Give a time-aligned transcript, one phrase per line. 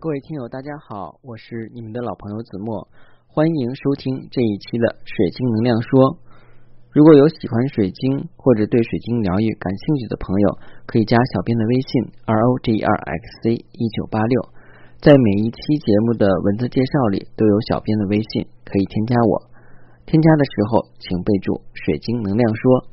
[0.00, 2.88] 各位听友，大家好，我是你们的老朋友子墨，
[3.28, 6.16] 欢迎收听这一期的水晶能量说。
[6.88, 10.46] 如果有喜欢水晶或者对水晶疗愈感兴趣的朋友，
[10.88, 11.92] 可以加小编的微信
[12.24, 14.40] ：r o g r x c 一九八六，
[15.04, 19.52] 在每一期节目的文字介绍里都有小编的微信，可以添加我。
[20.08, 22.88] 添加的时候请备注“水晶能量说”。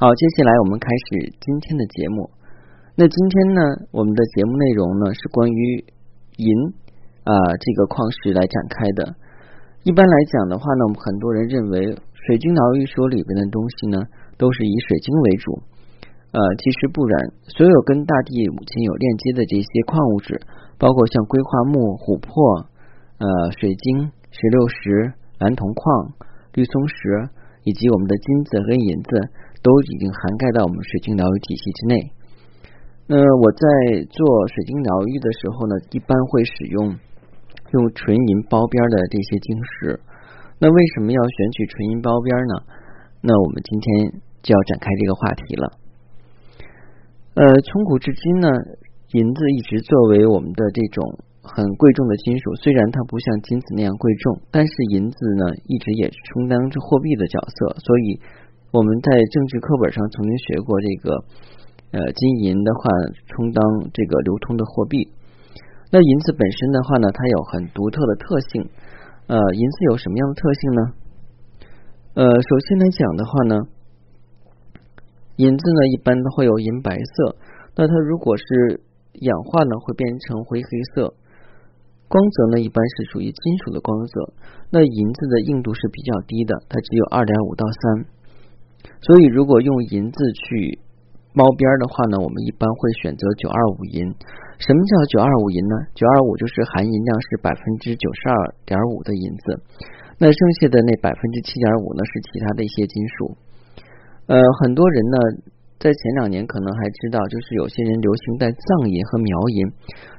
[0.00, 2.32] 好，接下来我们开始今天的节目。
[2.96, 3.60] 那今天呢，
[3.92, 5.84] 我们的节目内容呢是关于
[6.42, 6.74] 银
[7.22, 7.32] 啊
[7.62, 9.14] 这个矿石来展开的。
[9.84, 11.94] 一般来讲的话呢，我们很多人认为
[12.26, 14.02] 水晶疗愈说里边的东西呢
[14.38, 15.62] 都是以水晶为主，
[16.30, 17.18] 呃，其实不然。
[17.54, 20.40] 所有跟大地母亲有链接的这些矿物质，
[20.78, 22.30] 包括像硅化木、琥珀、
[23.18, 23.26] 呃
[23.58, 26.14] 水晶、石榴石、蓝铜矿、
[26.54, 26.94] 绿松石，
[27.64, 29.10] 以及我们的金子和银子，
[29.62, 32.12] 都已经涵盖到我们水晶疗愈体系之内。
[33.08, 33.66] 那我在
[34.08, 36.96] 做水晶疗愈的时候呢，一般会使用
[37.74, 40.00] 用纯银包边的这些晶石。
[40.58, 42.54] 那为什么要选取纯银包边呢？
[43.20, 45.64] 那我们今天就要展开这个话题了。
[47.34, 48.48] 呃，从古至今呢，
[49.12, 52.54] 银子一直作为我们的这种很贵重的金属。
[52.62, 57.76] 虽然它不像金子那样贵重，但是银子呢，一直也充当着货币的角色。
[57.82, 58.20] 所以
[58.70, 61.24] 我们在政治课本上曾经学过这个。
[61.92, 62.80] 呃，金银的话
[63.28, 63.62] 充当
[63.92, 65.12] 这个流通的货币。
[65.92, 68.68] 那银子本身的话呢，它有很独特的特性。
[69.28, 70.80] 呃，银子有什么样的特性呢？
[72.14, 73.56] 呃，首先来讲的话呢，
[75.36, 77.36] 银子呢一般都会有银白色。
[77.76, 78.80] 那它如果是
[79.20, 81.14] 氧化呢，会变成灰黑色。
[82.08, 84.32] 光泽呢一般是属于金属的光泽。
[84.70, 88.06] 那银子的硬度是比较低的，它只有二点五到三。
[89.00, 90.80] 所以如果用银子去
[91.32, 94.04] 猫边的话呢，我们一般会选择九二五银。
[94.60, 95.74] 什么叫九二五银呢？
[95.96, 99.58] 九二五就是含银量是百分之九十二点五的银子，
[100.20, 103.36] 那剩下的那百分之七点五呢是其他的一些金属。
[104.30, 105.16] 呃，很多人呢
[105.82, 109.66] 在前两年可能还知道，就是有些人流行带藏银和苗银。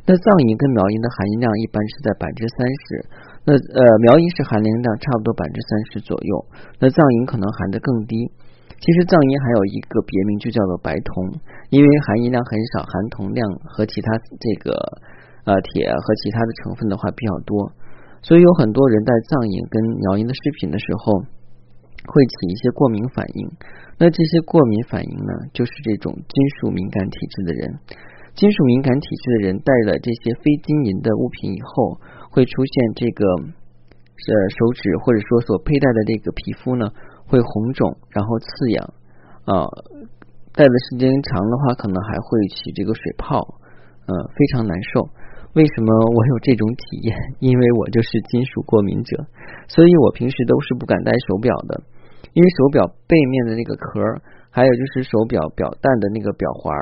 [0.03, 2.84] 那藏银跟苗银的含银量一般是在百分之三十，
[3.47, 6.34] 那呃苗银是含银量差不多百分之三十左右，
[6.84, 8.28] 那藏银可能含的更低。
[8.84, 11.40] 其实藏银还有一个别名，就叫做白铜，
[11.72, 14.12] 因为含银量很少，含铜量和其他
[14.44, 14.76] 这个
[15.48, 17.72] 呃铁和其他的成分的话比较多，
[18.20, 21.24] 所以有很多人在藏银跟苗银的饰品的时候
[22.12, 23.48] 会起一些过敏反应。
[23.96, 27.80] 那这些过敏反应呢，就是这种金属敏感体质的人。
[28.36, 32.02] 金属敏感体质的人戴了这些非金银的物品以后，
[32.36, 36.92] 会出现这个呃手指或者说所佩戴的这个皮肤呢。
[37.28, 38.94] 会红肿，然后刺痒
[39.45, 39.67] 啊，
[40.53, 43.39] 戴的时间长的话，可能还会起这个水泡，
[44.06, 45.09] 嗯，非常难受。
[45.53, 47.16] 为什么我有这种体验？
[47.39, 49.25] 因为我就是金属过敏者，
[49.67, 51.84] 所以我平时都是不敢戴手表的，
[52.34, 54.01] 因为手表背面的那个壳，
[54.50, 56.73] 还有就是手表表带的那个表环，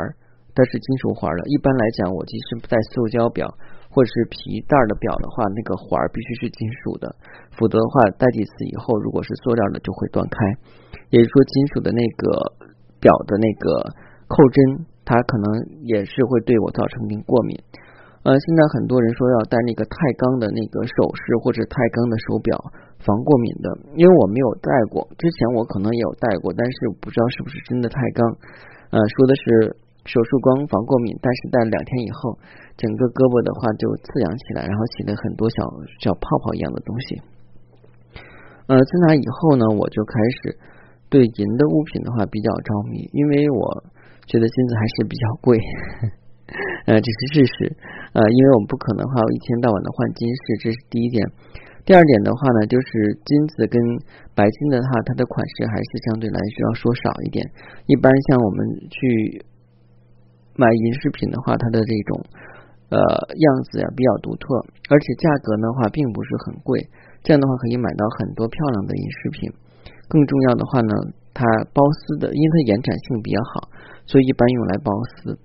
[0.55, 1.41] 它是金属环的。
[1.47, 3.47] 一般来讲，我即使不戴塑胶表。
[3.91, 7.11] 或者是皮带的表的话，那个环必须是金属的，
[7.59, 10.37] 否则的话戴几次以后，如果是塑料的就会断开。
[11.11, 12.55] 也就是说，金属的那个
[13.03, 13.91] 表的那个
[14.31, 17.59] 扣针，它可能也是会对我造成一定过敏。
[18.23, 22.55] 呃，现在很多人说要戴那个钛钢的那个首饰或者钛钢的手表
[23.03, 23.67] 防过敏的，
[23.99, 28.23] 因为我没有戴过，之前我可能也有戴过，但是不知道是不是真的钛钢。
[28.95, 29.75] 呃，说的是。
[30.05, 32.33] 手术光防过敏，但是戴两天以后，
[32.73, 35.61] 整个胳膊的话就刺痒起来，然后起了很多小
[36.01, 37.21] 小泡泡一样的东西。
[38.65, 40.57] 呃，自那以后呢，我就开始
[41.05, 43.61] 对银的物品的话比较着迷，因为我
[44.25, 45.53] 觉得金子还是比较贵，
[46.89, 47.53] 呃，这是事实。
[48.17, 51.21] 呃，因为我们不可能话一天到晚的换金饰，这是第一点。
[51.85, 52.89] 第二点的话呢，就是
[53.21, 53.77] 金子跟
[54.33, 57.45] 白金的话，它的款式还是相对来说要说少一点。
[57.85, 59.45] 一般像我们去。
[60.55, 62.23] 买银饰品的话，它的这种
[62.89, 64.53] 呃样子呀比较独特，
[64.89, 66.79] 而且价格的话并不是很贵，
[67.23, 69.51] 这样的话可以买到很多漂亮的银饰品。
[70.07, 70.93] 更重要的话呢，
[71.33, 73.69] 它包丝的，因为它延展性比较好，
[74.05, 75.39] 所以一般用来包丝。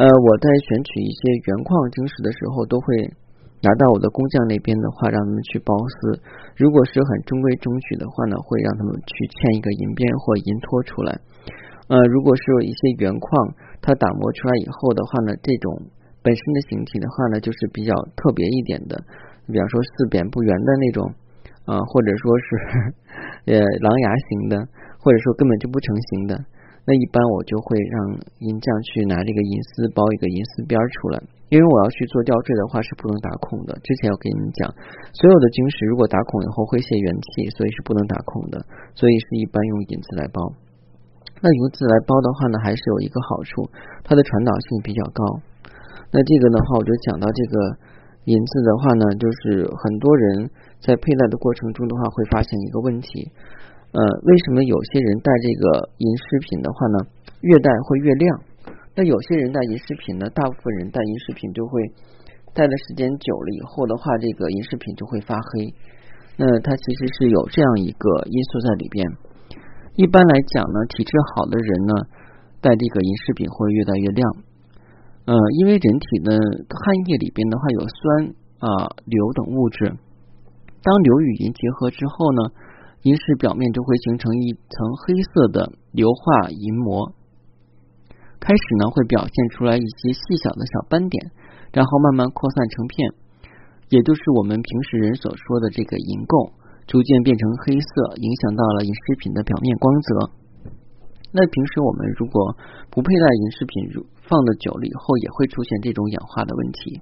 [0.00, 3.12] 呃，我在选取一些原矿晶石的时候，都会
[3.60, 6.16] 拿到我的工匠那边的话，让他们去包丝。
[6.56, 11.20] 如果是很中规中矩的话呢，会让他们去嵌一个银边或银托出来。
[11.90, 13.26] 呃，如果是有一些原矿，
[13.82, 15.90] 它打磨出来以后的话呢，这种
[16.22, 18.94] 本身的形体的话呢，就是比较特别一点的，
[19.50, 21.02] 比方说四扁不圆的那种，
[21.66, 22.46] 啊，或者说是
[23.50, 24.54] 呃狼牙形的，
[25.02, 26.38] 或者说根本就不成形的，
[26.86, 31.18] 那一般我就会让银匠去拿这个银丝包一个银丝边出来，
[31.50, 33.74] 因为我要去做吊坠的话是不能打孔的。
[33.82, 34.70] 之前我跟你们讲，
[35.10, 38.62] 所有的晶石如果打孔以后会泄元气，所以是不能打孔的。
[38.94, 40.38] 所以是一般用银子来包。
[41.40, 43.64] 那银子来包的话呢，还是有一个好处，
[44.04, 45.24] 它的传导性比较高。
[46.12, 47.54] 那这个的话，我就讲到这个
[48.28, 50.50] 银子的话呢，就是很多人
[50.80, 53.30] 在佩戴的过程中的话，会发现一个问题。
[53.92, 56.98] 呃，为什么有些人戴这个银饰品的话呢，
[57.40, 58.40] 越戴会越亮？
[58.94, 61.80] 那有些人戴银饰品呢，大部分人戴银饰品就会
[62.52, 65.72] 戴的时间久了以后的话，这个银饰品就会发黑。
[66.36, 69.29] 那它其实是有这样一个因素在里边。
[69.94, 71.94] 一般来讲呢，体质好的人呢，
[72.60, 74.22] 戴这个银饰品会越戴越亮。
[75.26, 79.96] 呃，因为人体的汗液里边的话有酸啊、硫等物质，
[80.82, 82.68] 当硫与银结合之后呢。
[83.02, 87.14] 银饰表面就会形成一层黑色的硫化银膜，
[88.38, 91.32] 开始呢会表现出来一些细小的小斑点，
[91.72, 93.14] 然后慢慢扩散成片，
[93.88, 96.52] 也就是我们平时人所说的这个银垢，
[96.90, 100.08] 逐渐变成黑色，影响到了银饰品的表面光泽。
[101.30, 102.34] 那平时我们如果
[102.90, 106.98] 不佩戴银饰品，放的久了以后，也会出现这种氧化的问题。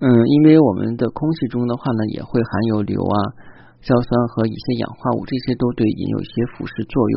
[0.00, 3.16] 嗯，因为我们的空气中的话呢，也会含有硫啊。
[3.78, 7.16] 硝酸和一些氧化物，这些都对银有一些腐蚀作用。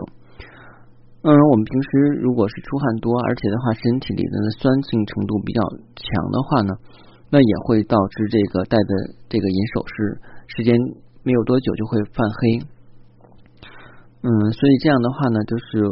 [1.23, 1.89] 嗯，我们平时
[2.21, 5.63] 如果是出汗多，而且的话身体里的酸性程度比较
[5.95, 6.71] 强的话呢，
[7.31, 8.91] 那也会导致这个戴的
[9.25, 10.21] 这个银首饰
[10.53, 10.75] 时间
[11.23, 12.65] 没有多久就会泛黑。
[14.23, 15.85] 嗯，所以这样的话呢，就是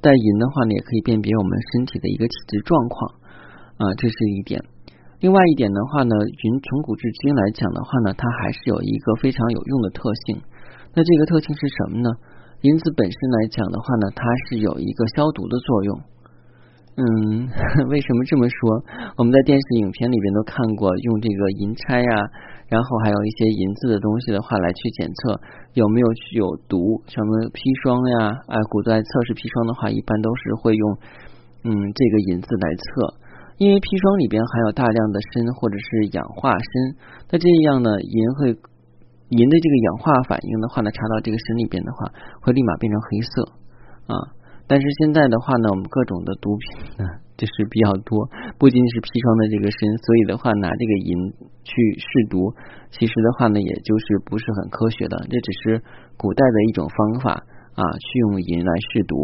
[0.00, 3.10] 带银的话呢，也可以辨别我们身体的一个体质状况
[3.78, 4.62] 啊，这是一点。
[5.18, 10.42] 另外一点的话呢，银从古至今来讲的话呢，它还是有一个非常有用的特性。
[10.94, 12.10] 那这个特性是什么呢？
[12.62, 16.00] 银子本身来讲的话呢，它是有一个消毒的作用。
[16.96, 17.04] 嗯，
[17.92, 18.84] 为什么这么说？
[19.18, 22.30] 我们在电视影片里边都看过，用这个银钗呀，
[22.68, 25.40] 然后还有一些银子的东西的话来去检测
[25.74, 28.34] 有没有有毒，什么砒霜呀？
[28.50, 30.84] 哎，古代测试砒霜的话，一般都是会用
[31.62, 33.22] 嗯这个银子来测。
[33.56, 36.96] 因为砒霜里边含有大量的砷或者是氧化砷，
[37.30, 38.52] 那这样呢，银会
[39.32, 43.32] 银的这个氧化反应的话呢，插到这个砷里边的话，会立马变成黑色
[44.10, 44.14] 啊。
[44.68, 47.06] 但是现在的话呢，我们各种的毒品呢，
[47.38, 48.26] 就是比较多，
[48.58, 51.10] 不仅仅是砒霜的这个砷，所以的话拿这个银
[51.62, 52.50] 去试毒，
[52.90, 55.82] 其实的话呢，也就是不是很科学的，这只是
[56.16, 57.46] 古代的一种方法
[57.78, 59.14] 啊，去用银来试毒。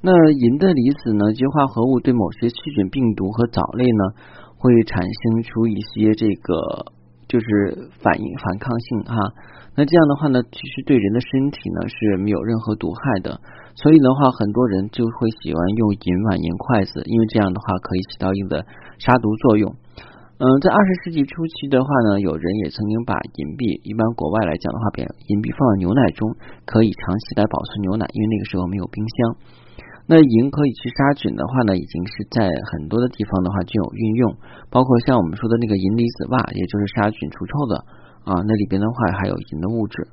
[0.00, 1.32] 那银的离子呢？
[1.34, 4.04] 及化合物对某些细菌、病毒和藻类呢，
[4.56, 6.54] 会产生出一些这个
[7.28, 7.46] 就是
[8.02, 9.14] 反应反抗性哈。
[9.76, 13.38] 那这样的话呢，其实对人的身体呢是没有任何毒害的。
[13.78, 18.66] 所以的话，很多人就会喜欢用银碗、银筷子，因为这样的话可以起到一定的
[18.98, 19.70] 杀毒作用。
[20.38, 26.26] 嗯，在二十世纪初期的话呢，有人也曾经把银币，一般国外来讲的话，把银币放在牛奶中，
[26.66, 29.16] 可以长期来保存牛奶，因为那个时候没有冰箱。
[30.08, 34.32] 那银可以去杀菌的话呢，已经是在很多的地方的话就有运用，
[34.72, 37.74] 包括像我们说的那个银离子袜，也就是杀菌除臭的
[38.24, 40.08] 啊，那里边的话还有银的物质。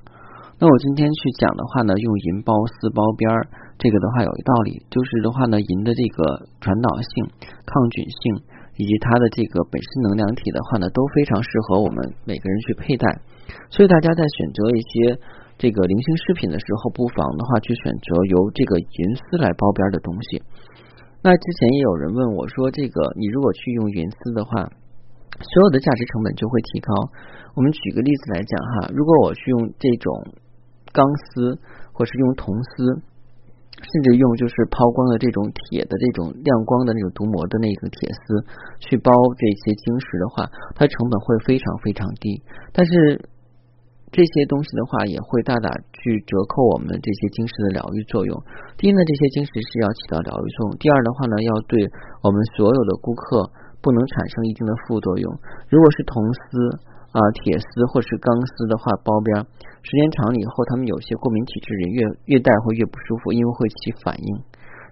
[0.59, 3.47] 那我今天去讲的话呢，用银包丝包边儿，
[3.80, 7.31] 这个的话有一道理，就是的话呢，银的这个传导性、
[7.63, 8.44] 抗菌性
[8.75, 13.08] 以及它的这个本身能量体的话呢，都非常适合我们每个人去佩戴，
[13.72, 15.24] 所以大家在选择一些。
[15.57, 20.43] 这个零星饰品的时候，不妨的话去选择由这个银丝来包边的东西。
[21.24, 24.67] 那之前也有人问我说，这个你如果去用银丝的话，
[25.41, 26.93] 所有的价值成本就会提高。
[27.55, 30.12] 我们举个例子来讲哈，如果我去用这种
[30.93, 31.57] 钢丝，
[31.93, 33.01] 或是用铜丝，
[33.81, 38.45] 甚至用就是抛光的这种铁的这种亮光的那种镀膜的那个铁丝
[38.79, 42.43] 去包这些晶石的话，它成本会非常非常低。
[42.71, 43.19] 但是
[44.12, 48.31] 这些东西的话，也会大大去折扣我们这些晶石的疗愈作用。
[48.77, 51.83] 第一呢，这些晶石是要起到疗愈作用；第二的话呢，要对
[52.24, 53.43] 我们所有的顾客
[53.81, 55.27] 不能产生一定的副作用。
[55.67, 56.39] 如果是铜丝
[57.12, 59.43] 啊、铁丝或是钢丝的话，包边
[59.83, 64.29] 时间长了以后，他们有些过敏体质人越越戴会越不舒服，因为会起反应。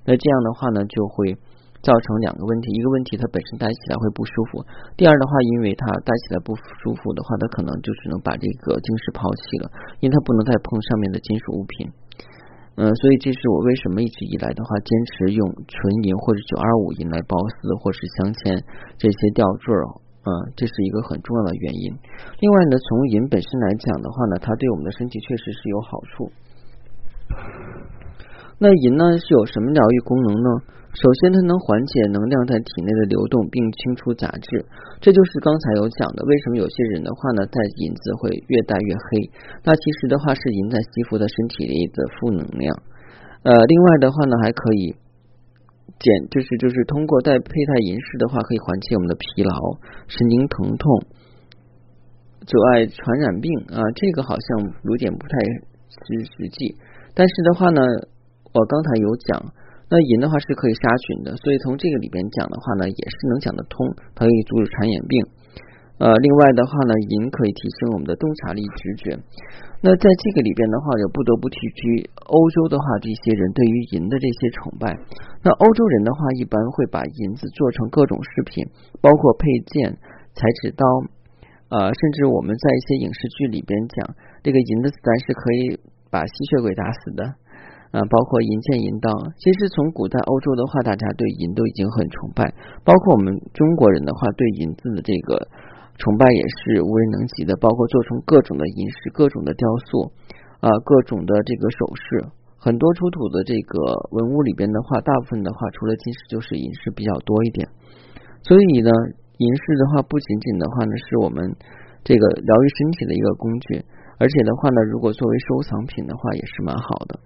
[0.04, 1.38] 那这样的话呢，就会。
[1.84, 4.64] 造成两个问题，一个问题它本身戴起来会不舒服，
[4.96, 9.68] 第二的话，因为它戴起来不舒服的话，它可能就只能把这个晶石抛弃了，
[10.00, 11.92] 因为它不能再碰上面的金属物品。
[12.80, 18.58] 嗯，所以这是我为什么一直以来的话坚持用纯银或者九二五银来包丝或是镶嵌
[18.98, 19.84] 这些吊坠儿，
[20.24, 21.94] 嗯，这是一个很重要的原因。
[22.40, 26.32] 另外呢，从银本身来讲的话呢，它对我们的身体确实是有好处。
[28.58, 30.50] 那银呢是有什么疗愈功能呢？
[30.94, 34.62] 首先，它能缓解能量在体内的流动，并清除杂质。
[35.02, 39.26] 这就是刚才有讲的，为什么有些人的话呢，戴银子会越戴越黑？
[39.66, 42.70] 那其实的话是银在吸附的身体里的负能量。
[43.42, 44.94] 呃，另外的话呢，还可以
[45.98, 49.52] 减，就是就是通过戴佩戴银饰的话，可以缓解我们的疲劳、
[50.06, 50.86] 神经疼痛、
[52.46, 53.82] 阻碍传染病啊。
[53.98, 55.42] 这个好像有点不太
[55.90, 56.78] 实实际，
[57.16, 57.82] 但是的话呢，
[58.54, 59.54] 我刚才有讲。
[59.90, 63.76] 那银的话是可以杀菌的，所以从这个里边讲的话呢，也是能讲得通，
[64.16, 65.22] 它可以阻止传染病。
[66.02, 69.14] 呃，另外的话呢，银可以提升我们的洞察力、直觉。
[69.80, 74.90] 那在这个里边的话，也不得不提及欧洲的话，这些人对于银的这些崇拜。
[75.46, 78.66] 那欧洲人的话，一般会把银子做成各种饰品，
[79.00, 79.94] 包括配件、
[80.34, 80.84] 裁纸刀，
[81.70, 87.24] 呃，甚至我们在一些影视剧里边讲，这个银的子弹是可以把吸血鬼打死的。
[87.94, 92.50] 啊，包括银剑、银刀，其实从古代欧洲的话，大家对银都已经很崇拜，
[92.82, 95.46] 包括我们中国人的话，对银子的这个
[96.02, 97.54] 崇拜也是无人能及的。
[97.62, 100.10] 包括做成各种的银饰、各种的雕塑
[100.58, 102.26] 啊，各种的这个首饰，
[102.58, 103.78] 很多出土的这个
[104.10, 107.70] 文物里边的话，大部分的话，除了金饰就是银饰比较多一点。
[108.42, 108.90] 所以呢，
[109.38, 111.46] 银饰的话，不仅仅的话呢，是我们
[112.04, 113.86] 这个疗愈身体的一个工具，
[114.18, 117.20] 而且的话呢，如果作为收藏品的话，也是蛮好的。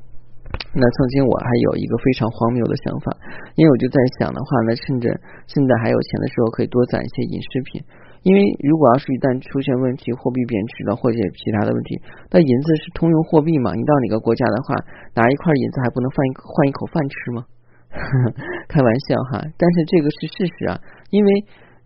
[0.77, 3.09] 那曾经我还有一个非常荒谬的想法，
[3.57, 5.09] 因为我就在想的话，那趁着
[5.49, 7.81] 现在还有钱的时候，可以多攒一些银饰品。
[8.21, 11.97] 因为如果要是一旦出现问题，货币贬值了或者其他的问题，
[12.29, 13.73] 那银子是通用货币嘛？
[13.73, 14.77] 你到哪个国家的话，
[15.17, 17.39] 拿一块银子还不能换一换一口饭吃吗？
[18.69, 20.77] 开玩笑哈，但是这个是事实啊，
[21.09, 21.29] 因为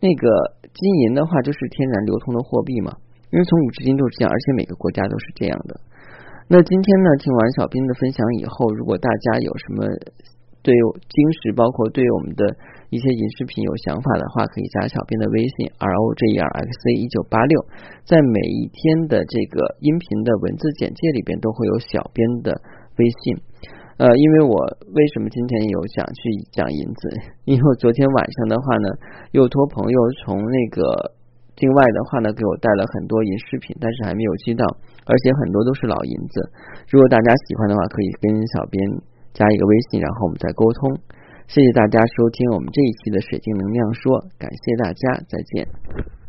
[0.04, 0.28] 那个
[0.74, 2.92] 金银的话就是天然流通的货币嘛，
[3.32, 5.80] 因为从古至今都是这样，而且每个国家都是这样的。
[6.52, 9.88] 那今天呢，听完小斌的分享以后，如果大家有什么
[10.60, 12.44] 对晶石，包括对我们的
[12.90, 17.56] 一些银饰品有想法的话，可以加小斌的微信 r o j e r x c 一九八六，
[18.04, 22.52] 在每一天的这个音频的文字简介里边都会有小编的
[23.00, 23.40] 微信。
[23.96, 24.60] 呃，因为我
[24.92, 27.16] 为什么今天有想去讲银子？
[27.48, 28.90] 因为我昨天晚上的话呢，
[29.32, 31.16] 又托朋友从那个。
[31.62, 34.66] 另外的话呢，给我带了很多银饰品，但是还没有寄到，
[35.06, 36.50] 而且很多都是老银子。
[36.90, 38.82] 如果大家喜欢的话，可以跟小编
[39.32, 40.98] 加一个微信，然后我们再沟通。
[41.48, 46.21] 谢谢大家收听我们这一期的水晶能量说，感谢大家，再见。